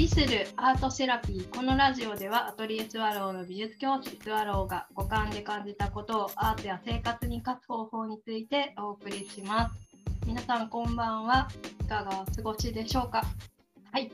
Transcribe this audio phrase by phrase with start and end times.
[0.00, 1.54] 旅するアートセラピー。
[1.54, 9.74] このラジオではアトリエスワローの美術教師スワローが五感で感じたことをアートや生活に活かす方法についてお送りします。
[10.26, 11.50] 皆さんこんばんは。
[11.82, 13.26] いかがお過ごしでしょうか？
[13.92, 14.10] はい。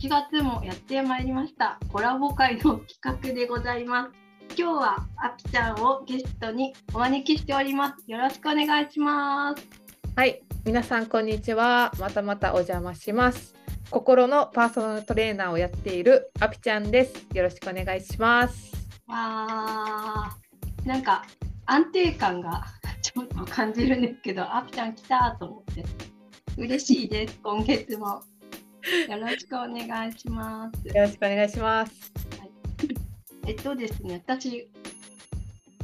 [0.00, 1.78] 8月もやってまいりました。
[1.92, 4.10] コラボ会の企画でございます。
[4.56, 8.10] 今日はあきちゃんをゲストにお招きしております。
[8.10, 9.62] よろしくお願いします。
[10.16, 10.40] はい。
[10.64, 11.92] 皆さんこんにちは。
[12.00, 13.57] またまたお邪魔します。
[13.90, 17.26] 心のパーソナルトレーナーをやっているあぴちゃんです。
[17.32, 18.70] よろしくお願いします。
[19.06, 21.24] わー、なんか
[21.64, 22.66] 安定感が
[23.00, 25.84] ちょっと感じるんですけど、あぴちゃん来たと思って
[26.58, 27.40] 嬉しいです。
[27.42, 28.22] 今月も
[29.08, 30.88] よろしくお願いします。
[30.88, 32.12] よろしくお願いします。
[32.40, 32.50] はい、
[33.46, 34.68] えっとですね、私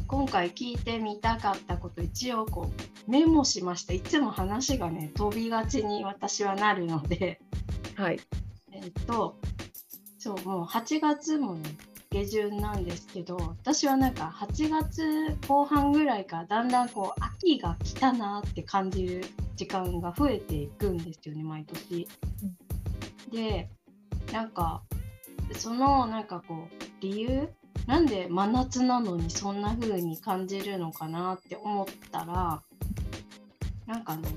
[0.07, 2.71] 今回聞いてみたかったこと一応こ
[3.09, 3.95] うメモしました。
[3.95, 7.41] いつも話がね飛びがちに私はなるので。
[7.97, 8.21] はい。
[8.73, 9.37] えっ、と、
[10.19, 11.77] そう、もう8月もね、
[12.11, 19.25] 下旬なんですけど、私はなんか8月後半ぐらいからだんだんこう、秋が来たなって感じる
[19.57, 22.09] 時間が増えていくんですよね、毎年。
[22.43, 23.69] うん、で、
[24.33, 24.83] なんか、
[25.57, 27.49] そのなんかこう、理由？
[27.87, 32.63] なんで真夏なのにそんな風に感じるのかなって思ったら
[33.87, 34.29] なんかね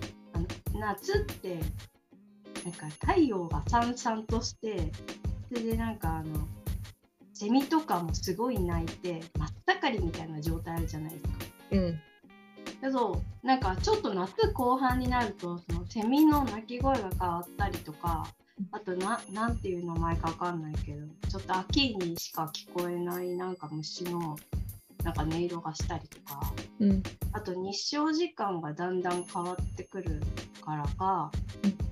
[0.74, 1.60] 夏って
[2.68, 4.92] なんか太陽がさんさんとして
[5.48, 6.46] それでなんかあの
[7.34, 9.50] セミとかもすごい鳴いて真っ
[9.82, 11.30] 盛りみたいな状態あるじゃないですか。
[11.72, 12.00] うん、
[12.82, 18.28] けどなんかちょっと夏後半になるとそのセミの鳴き声が変わったりとか
[18.74, 24.38] あとななんていう名前か分かんないけどちょっと秋にしか聞こえないなんか虫の
[25.06, 30.20] なんか音色がしたりとか、うん、あと日照時間がだんだん変わってくる
[30.66, 31.32] からか、
[31.64, 31.87] うん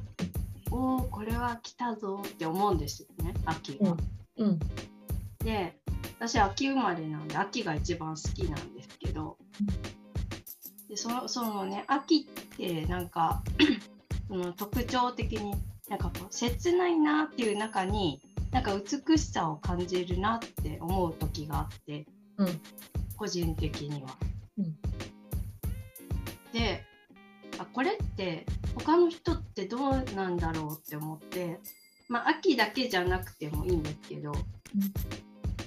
[0.71, 3.95] おおこれは来たぞって思うんですよね秋が。
[4.37, 4.59] うん、
[5.39, 5.77] で
[6.19, 9.37] 私秋生まれなんで秋が一番好きなんですけど、
[10.89, 13.43] でそのそのね秋ってなんか
[14.27, 15.53] その特徴的に
[15.89, 18.21] なんかこう切ないなっていう中に
[18.51, 22.05] なんか美しさを感じるなって思う時があって、
[22.37, 22.61] うん、
[23.17, 24.17] 個人的には。
[24.57, 24.75] うん、
[26.53, 26.84] で
[27.57, 28.45] あこれって
[28.75, 31.59] 他の人ってどうなんだろうって思って
[32.07, 34.37] まあ秋だけじゃなくてもいいんですけど、うん、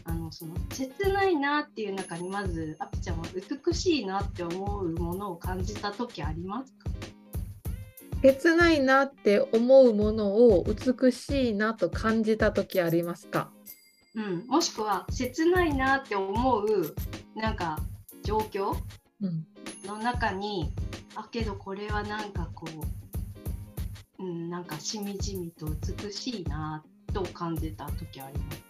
[0.04, 3.24] あのその切ないなっていう中にまずあぴちゃんは
[3.66, 6.90] 美しいなって思うものを感じた時ありますか？
[8.22, 13.50] 切ないなって思うものを美しいなと感じた時ありますか、
[14.14, 16.94] うん、もしくは切ないなって思う
[17.36, 17.78] なんか
[18.24, 18.76] 状況？
[19.84, 20.87] の中に、うん、
[21.20, 22.66] あけどこれはなんかこ
[24.18, 25.66] ううん、なんかしみじみと
[26.02, 28.62] 美しいなと感じた時あります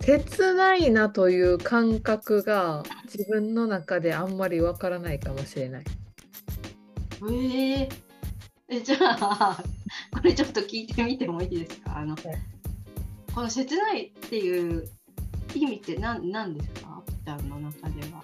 [0.00, 5.84] 切ないなという感覚が自分の中であんまりわからないかもしれない。
[7.22, 7.88] えー、
[8.68, 9.60] えじゃあ
[10.14, 11.98] これちょっと聞いてみてもいいですか？
[11.98, 12.24] あの、はい、
[13.34, 14.88] この切ないっていう
[15.54, 17.02] 意味って何何ですか？
[17.06, 18.22] ピタの中では。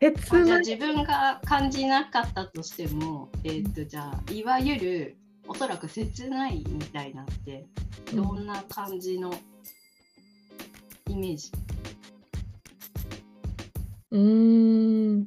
[0.00, 5.16] 切じゃあ自分が感じなかったとしても、えー、とじゃあいわゆる
[5.48, 7.66] おそらく切ないみたいなって
[8.14, 9.32] どんな感じの
[11.08, 11.50] イメージ？
[14.10, 15.26] うん。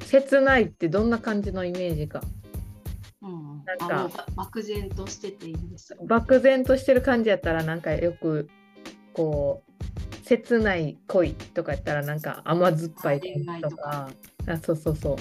[0.00, 2.20] 切ないってどんな感じのイメージか。
[3.22, 4.26] うん、なんか。
[4.36, 8.48] 漠然としてていいんです漠然としてる感じやったらなんかよく
[9.12, 9.67] こう
[10.28, 14.10] 切ない恋とかやったらなんか甘酸っぱい感じとか。
[14.46, 15.16] あそうそうそう。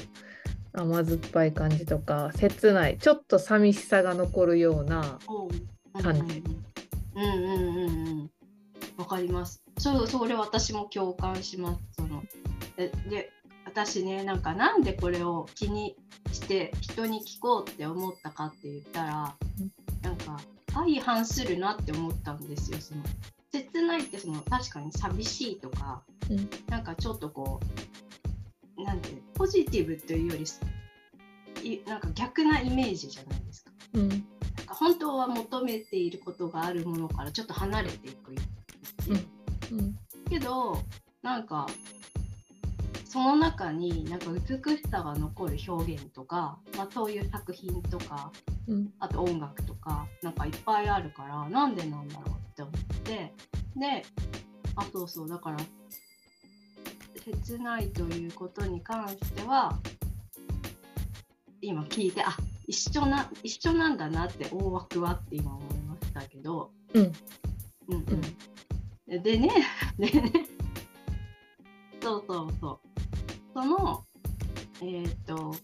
[0.74, 2.30] 甘酸っぱい感じとか。
[2.36, 2.98] 切ない。
[2.98, 5.18] ちょっと寂しさが残るような
[6.04, 6.44] 感じ。
[7.16, 8.32] うんうんうんうん。
[8.98, 9.64] わかります。
[9.78, 11.80] そうそれ私も共感します。
[11.98, 12.22] その
[12.76, 13.32] でで
[13.64, 15.96] 私ねなんかなんでこれを気に
[16.34, 19.72] して人に聞こうって思ったかって言ったら、うん、
[20.02, 20.38] なんか
[20.74, 23.04] 相反するなって思ったんですよその
[23.52, 27.60] 切ないってその確かに寂しいとか、うん、なんかちょっとこ
[28.78, 30.38] うなんてポジティブというよ
[31.64, 33.72] りなんか逆なイメージじゃないですか。
[33.94, 34.22] うん、なん
[34.66, 38.32] か本当は求めていることがあるものからちょっと離れていく、
[39.10, 39.14] う。
[39.14, 39.78] ん。
[39.80, 40.00] うん、
[40.30, 40.82] けど
[41.24, 41.68] なんか
[43.06, 48.32] その中になんか美しさが残る表現とか、まあ、そういう作品とか、
[48.68, 52.74] うん、あと音楽とかなんかいっぱいあるからなんでなんだろうって思っ
[53.04, 53.34] て
[53.76, 54.06] で
[54.76, 55.58] あそうそうだから
[57.24, 59.78] 切ないということに関しては
[61.62, 62.36] 今聞いてあ
[62.68, 67.14] 一緒な一緒なんだなって大枠はって今思いましたけど、うん。
[67.90, 68.06] うん
[69.10, 69.50] うん、でね
[69.98, 70.48] でね。
[72.02, 72.80] そうそうそう。
[73.54, 74.06] その
[74.82, 75.56] えっ、と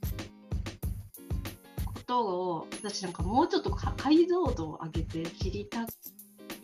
[1.86, 5.86] ことを私なんかもうちょっとか解像度を上げて知りた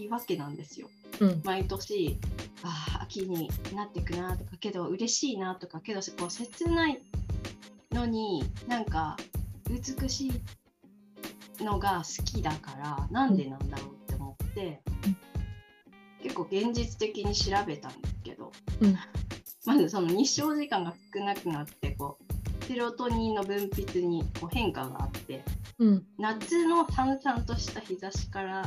[0.04, 0.90] いわけなんですよ。
[1.20, 1.42] うん。
[1.44, 2.20] 毎年
[2.64, 7.02] ああ秋になっていくなとかけど嬉しいなとかけどこう切ない
[7.92, 9.18] のになんか
[9.70, 10.28] 美し
[11.60, 15.18] いのが好きだからなんでなんだろうって思って、うん
[16.22, 18.98] 結構現実的に調べたんですけど、うん。
[19.66, 22.18] まずその日照時間が少なくなってこ
[22.62, 25.44] うセロトニンの分泌にこう変化があって
[25.80, 26.06] うん。
[26.18, 28.66] 夏のさんさんとした日差しから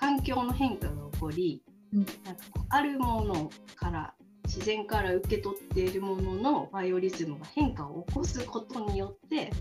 [0.00, 1.62] 環境の変化が起こり、
[1.92, 2.06] うん。
[2.24, 4.14] なんかこうあるものから
[4.44, 9.52] 自然から受け取っているもののバイオリズムが変化を起こすことによって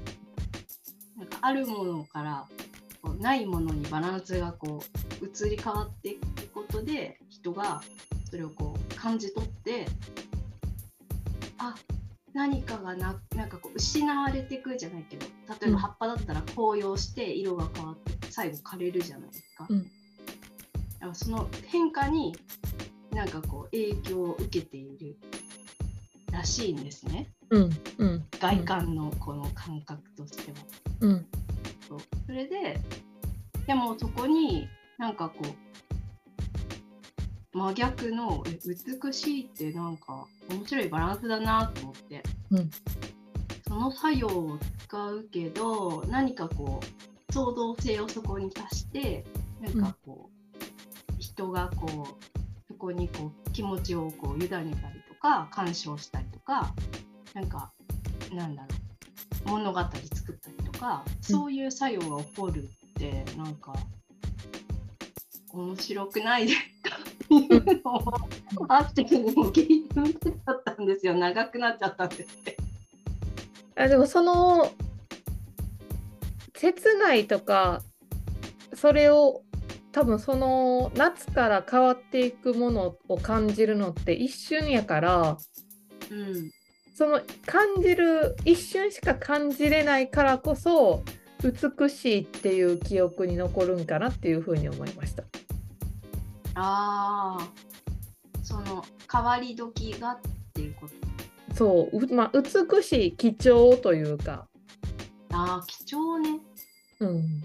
[1.18, 2.48] なんかあるものから
[3.02, 4.82] こうないものにバランスがこ
[5.22, 7.84] う移り変わっていくことで人が
[8.30, 9.86] それをこう感じ取って
[11.58, 11.76] あ
[12.34, 15.74] 何かがななんかこう失われていくじゃないけど例えうん。
[15.74, 19.68] ば葉っぱだったら紅葉して色が変わって最後枯れるじゃないですか。
[19.70, 19.86] うん
[21.14, 22.36] その変化に
[23.12, 25.18] なんかこう影響を受けている
[26.32, 27.28] らしいんですね。
[27.50, 28.26] うんうん。
[28.40, 30.58] 外観のこの感覚としては。
[31.02, 31.26] うん。
[31.88, 32.00] そう。
[32.26, 32.80] それで
[33.66, 34.68] でもそこに
[34.98, 35.44] なんかこ
[37.54, 38.60] う真逆のえ
[39.04, 42.70] 美しいってなんか面白いバランスだなと思って、うん。
[43.68, 49.24] その作用を使うけど何かこう創造性をそこに足して
[49.62, 50.39] なんかこう、
[51.40, 54.74] 人がこうそこにこう気持ちをこう委ねたり
[55.08, 56.74] とか鑑賞したりとか
[57.34, 57.72] なんか
[58.34, 58.68] なんだろ
[59.46, 63.74] う物語作ったりとか、そういう作用が起こるってなんか
[65.54, 66.98] 面白くないですか？
[66.98, 68.04] っていうのを
[68.68, 72.58] あってにも聞いてみたかったんですよ長くなっちゃったんですって。
[73.78, 74.70] あでもその
[76.54, 77.82] 切ないとか
[78.74, 79.42] それを
[79.92, 85.38] 多分その夏から変わっていくものを感じるのって一瞬やから
[86.12, 86.52] うん
[86.94, 91.04] その感じる一瞬しか感じれないからこそ
[91.42, 95.24] 美しいっていう記憶に残るんかなっていうふうに思いました。
[96.56, 97.50] ああ
[98.44, 100.20] その変わり時がっ
[100.54, 101.56] ていうこと？
[101.56, 104.50] そう、うまあ、美しい貴重というか、
[105.32, 106.42] ああ貴重ね。
[107.00, 107.44] うん、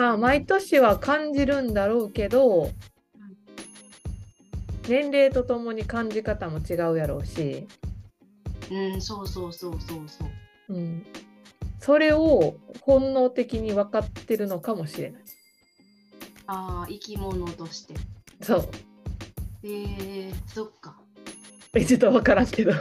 [0.00, 2.70] まあ毎年は感じるんだろうけど
[4.88, 7.68] 年齢とともに感じ方も違うやろうし、
[8.70, 10.74] うんそうそうそうそうそう。
[10.74, 11.06] うん、
[11.80, 15.22] それを本能的に分かってるのかもしれない。
[16.46, 17.94] ああ生き物として。
[18.40, 18.68] そう。
[19.64, 20.96] えー、そっか。
[21.74, 22.72] えちょっと分からんけど。
[22.72, 22.74] い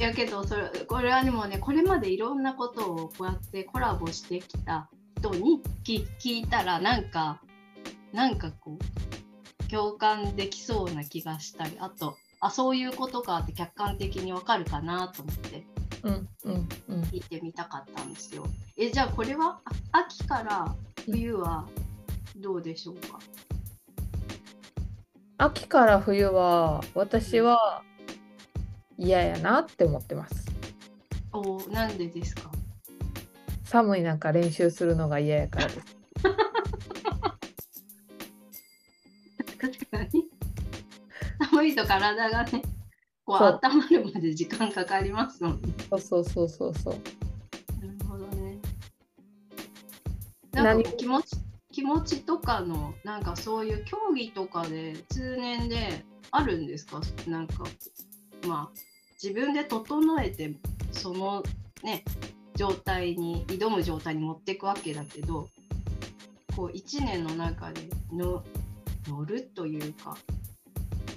[0.00, 7.40] やけどそれこれはでもねこれまでいろんなことをこうやってコラボしてきた人に聞聞いたらなんか
[8.12, 15.66] なんかこう共感できそうな気がしたりあとあそういうことかって客観的にわかるかなと思って。
[16.04, 18.46] うんうんうん、聞いてみたかったんですよ。
[18.76, 19.58] えじゃあこれは
[19.92, 21.66] あ秋から冬は
[22.36, 23.18] どうでしょうか、
[25.38, 27.82] 秋から冬は私は
[28.96, 30.46] 嫌やなって思ってます。
[31.32, 32.48] おなんでですか？
[33.70, 35.80] 寒い中練習するのが嫌やからです。
[39.60, 40.24] 確かに
[41.50, 42.62] 寒いと体がね
[43.24, 45.68] こう温まるまで時間かかりますもんね。
[45.90, 46.94] そうそうそうそうそう。
[47.84, 48.58] なるほどね。
[50.52, 51.36] なんか気持ち
[51.70, 57.00] 気持ちとかのなんかそういう競技とかで通年であるんですか？
[57.26, 57.64] なんか
[58.46, 58.78] まあ
[59.22, 60.54] 自分で整えて
[60.92, 61.42] その
[61.82, 62.04] ね
[62.58, 65.48] 状態に挑む状態に持っていくわけだけど
[66.56, 68.42] こう1年の中での
[69.06, 70.16] 乗るというか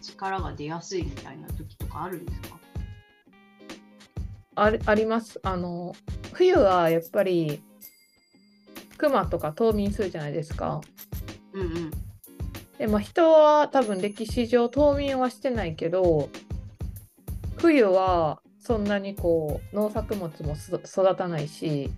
[0.04, 2.60] 力が出やすいみたいな時とかあるんですか？
[4.54, 5.40] ありあります。
[5.42, 5.96] あの
[6.34, 7.64] 冬はやっぱり
[8.98, 10.82] 熊とか冬眠するじゃないですか。
[11.54, 11.92] うんうん
[12.78, 16.30] でも人は多分歴史上冬眠はしてないけど
[17.58, 21.92] 冬はそんなにこう農作物もす育たないし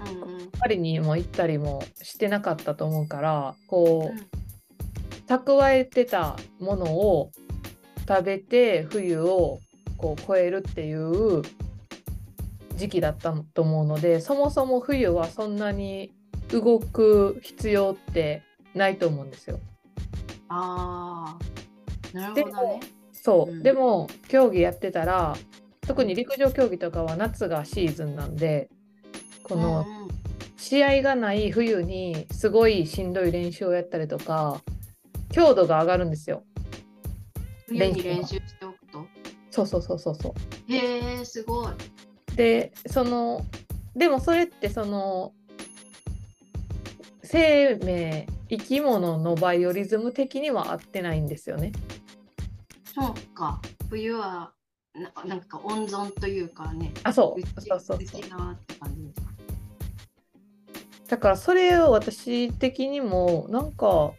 [0.00, 0.50] うんうん。
[0.58, 4.18] パリにも行ったりもしてなかったと思うからこうん。
[4.18, 4.26] う
[5.28, 7.30] 蓄えてたものを
[8.06, 9.60] 食べて冬を
[9.96, 11.42] こう越えるっていう
[12.74, 16.12] 時期だったと思うのでそもそも冬はそんなに
[16.50, 18.42] 動く必要って
[18.74, 19.60] ないと思うんですよ。
[20.48, 21.38] あ
[22.12, 22.80] あ、なるほどね。
[23.12, 23.62] そう、うん。
[23.62, 25.36] でも競技やってたら
[25.86, 28.70] 特に陸上競技とかは夏がシーズンなんで
[29.42, 29.84] この
[30.56, 34.62] 試合がない冬にすごいしんどい練習をやったりとか
[35.30, 36.44] 強度が上がるんですよ。
[37.66, 39.06] 冬に練習しておくと？
[39.50, 40.34] そうそうそうそうそ
[40.68, 40.72] う。
[40.72, 41.72] へえ、すごい。
[42.36, 43.44] でその
[43.96, 45.32] でもそれってその
[47.22, 51.72] 生命生き物のバイオリズム的には合ってないんですよね。
[52.94, 53.60] そうか。
[53.90, 54.52] 冬は
[54.94, 56.92] ななんか温存というかね。
[57.02, 58.22] あそう内そうそうそう。
[61.08, 64.12] だからそれを私的にもなんか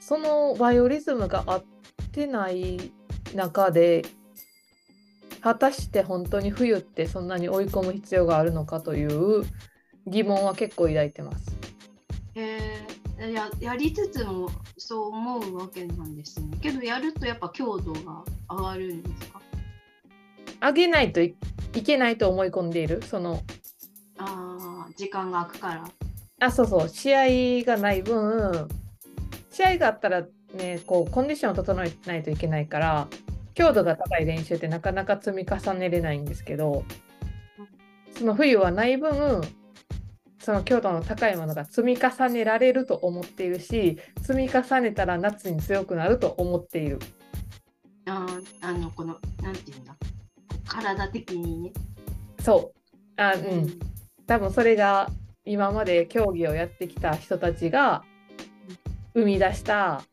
[0.00, 1.64] そのバイオリズムが合っ
[2.12, 2.92] てない
[3.34, 4.04] 中で
[5.40, 9.44] 果たして本当に冬ってそんなに追い込む必要があるのかという
[10.06, 11.56] 疑問は結構抱いてます。
[12.34, 12.65] へえ
[13.18, 16.56] ややりつつもそう思うわけなんですね。
[16.60, 19.40] けどやるとやっぱ強度が上がるんですか？
[20.60, 21.34] 上げないとい
[21.74, 23.02] いけないと思い込んでいる？
[23.02, 23.42] その
[24.18, 25.84] ああ、時間が空くから。
[26.38, 27.14] あそうそう試
[27.62, 28.68] 合がない分
[29.50, 33.08] 試合があったらねこうコンディションを整えないといけないから
[33.54, 36.84] 強度が高い練習ってなかなか積み重ねれないんですけど
[38.18, 39.40] その冬はない分
[40.46, 47.00] その強度の高いものが積み重ねられると思っているし積み重ねたら夏に強くなると思っている
[48.06, 49.96] あーあの、この、なんていうんだ？
[50.68, 51.72] 体的にね。
[52.40, 52.72] そ
[53.16, 53.80] うあうん
[54.28, 55.10] 多分それが
[55.44, 58.04] 今まで競技をやってきた人たちが
[59.14, 60.04] 生み出した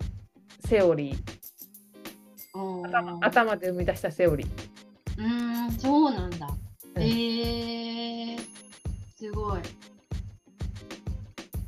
[0.66, 4.48] セオリー頭頭で生み出したセオリー。
[5.20, 6.48] うーん、そうなんだ。
[6.96, 8.40] うんえー、
[9.16, 9.62] すごい。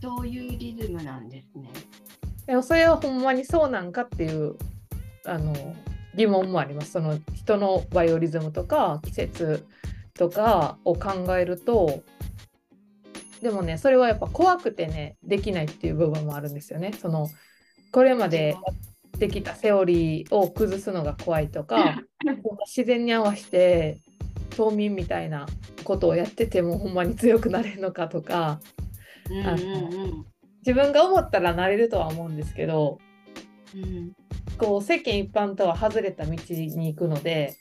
[0.06, 1.72] そういうリズムなんですね？
[2.46, 4.56] でもそれはほんまにそうなんかっていう
[5.26, 5.52] あの
[6.16, 6.92] 疑問もあります。
[6.92, 9.66] その人のバイオリズムとか季節
[10.14, 12.04] とかを考えると
[13.42, 16.94] でもねそれはやっぱ怖くてねできないっていう部分もあるんですよね。
[16.94, 17.28] その
[17.92, 18.58] これまでや
[19.18, 22.04] ってきたセオリーを崩すのが怖いとか
[22.68, 24.02] 自然に合わせて
[24.52, 25.48] 冬眠みたいな
[25.84, 28.60] ことをやっててもほんまに強くなれるのかとか。
[29.30, 33.00] 自分が思ったらなれるとは思うんですけど
[33.76, 34.14] うん、
[34.58, 37.58] こう世間一般とは外れた道に行くので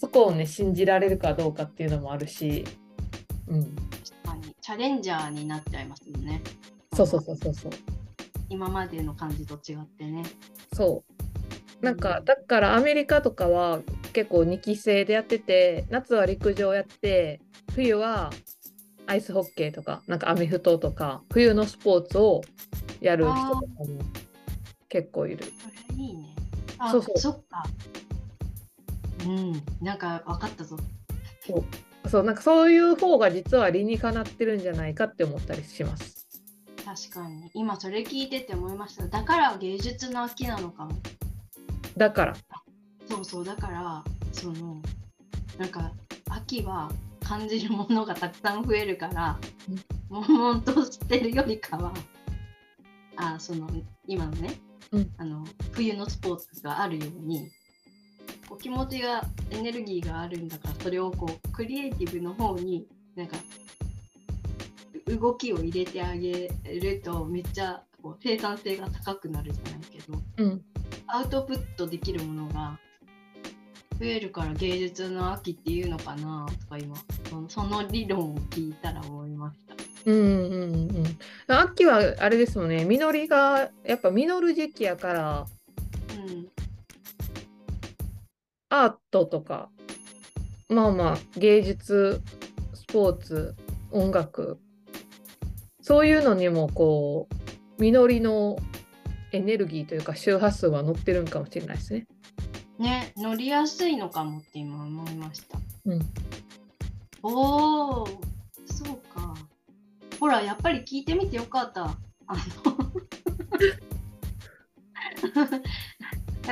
[0.00, 2.64] そこをね信じられるかどうかっていうのもあるし、
[3.46, 4.54] うん、確かに。
[4.60, 6.42] チャレンジャーになっちゃいますもんね。
[6.94, 7.72] そうそうそうそうそう
[8.48, 10.24] 今までの感じと違ってね。
[10.74, 13.80] そうなんかだからアメリカとかは
[14.12, 17.40] 結構2期生でやってて夏は陸上やって
[17.74, 18.30] 冬は
[19.06, 22.42] アイスホッケーとかなんかアメフトとか冬のスポーツを
[23.00, 23.66] やる人とかも
[24.88, 25.44] 結構いる。
[25.44, 26.34] それいいね。
[26.78, 27.64] あ、そうそうそっか。
[29.26, 30.76] うん、なんか分かったぞ。
[32.08, 36.26] そうなんかそういう方が実は理にかなってるんじゃないかって思ったりします。
[36.84, 37.50] 確かに。
[37.54, 39.08] 今それ聞いてて思いました。
[39.08, 40.92] だから芸術の秋なのかも。
[41.96, 42.36] だから
[43.08, 44.82] そうそう、だから、その、
[45.58, 45.92] なんか、
[46.28, 46.90] 秋は
[47.26, 49.36] 感じるものがたくさん増えるから、
[50.08, 51.92] 悶々としてるよりかは、
[53.16, 53.68] あ、その、
[54.06, 54.60] 今のね、
[54.92, 55.10] うん。
[55.18, 57.50] あの、冬のスポーツがあるように、
[58.48, 63.36] こう気持ちが、エネルギーがあるんだから、それをこう、クリエイティブの方に、なんか、
[65.06, 70.64] う動きを入れてあげると、めっちゃこう生産性が高くなるじゃないけど、うん。
[71.08, 72.78] アウトプットできるものが
[73.98, 76.96] 増えるから芸術の秋っていうのかなとか今
[77.48, 79.74] その理論を聞いたら思いました。
[80.04, 81.18] うんうんうんうん。
[81.48, 85.46] 秋はあれですもんね実りがやっぱ実る時期やから
[86.16, 86.48] うん、
[88.70, 89.68] アートとか
[90.68, 92.22] まあまあ芸術
[92.74, 93.54] スポーツ
[93.90, 94.58] 音楽
[95.80, 98.58] そういうのにもこう実りの
[99.32, 102.06] エネルギーというか周波数は乗ってるんかもしれないですね。
[102.78, 105.58] ね乗りやすいのかもって今思いました。
[105.86, 106.00] うん、
[107.22, 108.06] おお
[108.66, 109.34] そうか。
[110.18, 111.96] ほらやっぱり聞いてみてよかった。
[112.28, 112.76] あの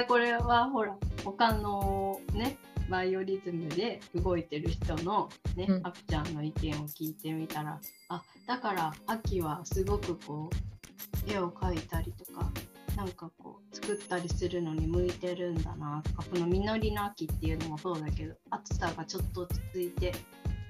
[0.09, 2.57] これはほら他のね
[2.89, 12.51] バイオリズムで動いてる人のね、うんあくちゃんの意見を聞いてみたらあだから秋はすごくこう絵を描いたりとか
[12.97, 20.15] なんかこう作ったりするのに向いてるんだなとかこの実りの秋っていうのもそうだけど暑さがちょっと落ち着いて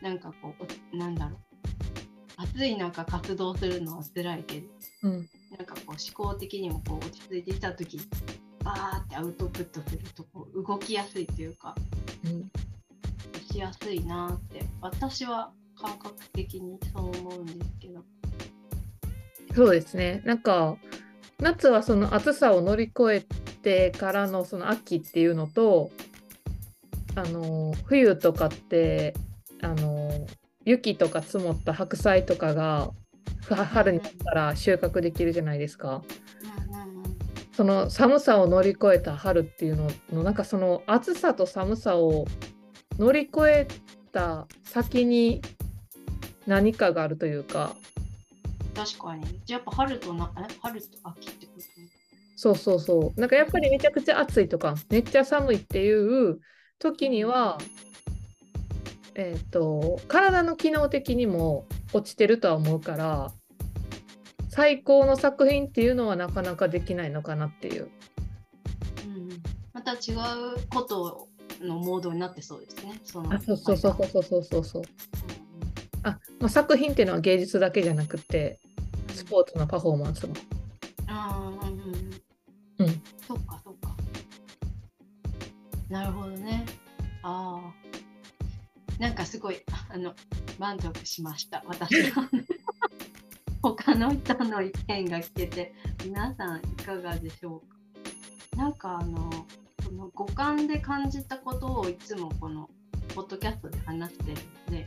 [0.01, 0.55] なんかこ
[0.93, 1.39] うなんだろう。
[2.37, 4.67] 暑い中活動するのは辛いけど、
[5.05, 8.01] うん、なんかこう思考的にもこう落ち着いてきた時
[8.65, 11.77] バーってアウトプットするとこう動きやすいというか、
[12.25, 12.51] うん、
[13.53, 18.05] しやすいなって私は感覚的にそう思うんですけど。
[19.55, 20.21] そうですね。
[20.25, 20.77] なんか
[21.45, 23.21] 夏はその暑さを乗り越え
[23.61, 25.91] てからのその秋っていうのと
[27.17, 29.13] あの冬とかって
[29.61, 30.27] あの
[30.65, 32.93] 雪とか積もった白菜とかが
[33.47, 36.03] 春になったら収穫できるじゃないですか。
[37.53, 42.25] その寒さを乗り越えた春っていうののなんかその暑さと寒さを
[42.99, 43.69] 乗り越え
[44.13, 45.43] た先に
[46.47, 47.77] 何かがあるというか
[48.75, 50.53] 確かにやっぱ春となえ？
[50.61, 51.63] 春と秋ってこと？
[52.37, 56.41] そうそうそうなんかやっぱりめちゃくちゃ暑いとかめっちゃ寒いっていう
[56.79, 57.59] 時には
[59.15, 63.33] えっ、ー、と体の機能的にも落ちてるとは思うから
[64.49, 67.89] 最高の作品っていうのはなかなかできないのかなっていう。
[69.05, 69.29] うん、
[69.73, 71.29] また違うこと
[71.61, 73.01] のモードになってそうですね。
[73.05, 74.83] そあそうそうそうそうそうそうそう。
[76.05, 78.61] あ、まあ、作品っていうのは芸術だけじゃなくて
[79.13, 80.35] スポーツのパフォーマンスも。
[81.09, 83.03] ああ、うん、うん。
[83.27, 83.97] そっかそっか。
[85.89, 86.65] なるほどね。
[87.23, 87.95] ああ。
[88.99, 90.15] なんかすごいあの
[90.59, 92.29] 満足しました私は
[93.61, 97.61] 他の人の意見が聞けて皆さんいかがでしょう
[98.57, 98.57] か？
[98.57, 99.31] なんかあの
[99.85, 102.71] この五感で感じたことをいつもこの
[103.15, 104.87] ポッドキャストで話してるので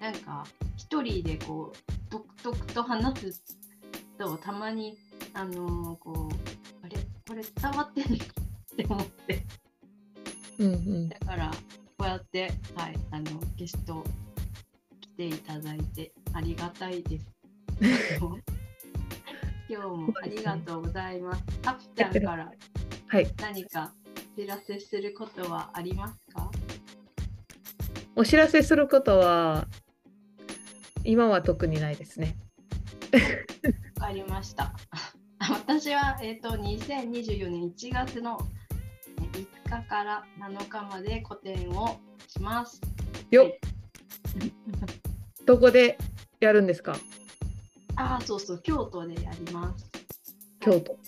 [0.00, 3.42] なんか一人でこう独特と話す
[4.18, 4.96] とたまに
[5.34, 6.96] あのこうあれ？
[7.26, 8.18] これ伝わってんの？
[8.18, 8.24] か
[8.72, 9.46] って思って、
[10.58, 11.50] うんうん、だから
[11.98, 14.04] こうやって、はい、あのゲスト
[15.00, 17.26] 来ていただいてありがたいです。
[19.68, 21.42] 今日もありがとうございます。
[21.66, 22.52] あぴちゃんから
[23.40, 23.92] 何か
[24.36, 26.50] お知らせすることはありますか？
[28.14, 29.66] お知らせすることは
[31.06, 32.36] 今は特にないですね。
[34.00, 34.74] わかりました。
[35.38, 38.38] 私は、えーと、と2024年1月の
[39.32, 39.46] 5
[39.82, 42.80] 日から7日まで個展をします。
[43.30, 44.52] よっ、はい、
[45.46, 45.98] どこで
[46.40, 46.96] やるんですか？
[47.96, 49.90] ああ、そうそう、京都でやります。
[50.60, 50.98] 京都。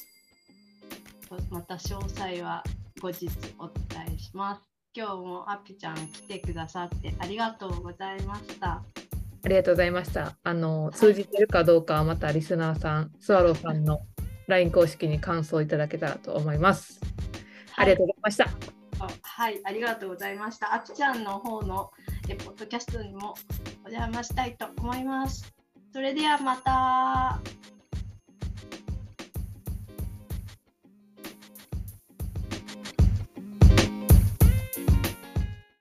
[1.51, 2.63] また詳細は
[3.01, 4.63] 後日お伝えします。
[4.95, 8.83] 今日もアピちゃん来てくださってありがとうございました。
[9.49, 10.37] ありがとうございました。
[10.45, 14.03] あの通じてるかどうかはまたリスナーさん、スワローさんの
[14.47, 17.01] LINE 公式に感想いただけたらと思います。
[17.75, 18.51] ありがとうございました。
[19.23, 20.75] はい、ありがとうございました。
[20.75, 21.91] あきちゃんの方の
[22.29, 23.35] えポッドキャストにも
[23.87, 25.51] お邪魔したいと思います。
[25.95, 27.41] それではまた。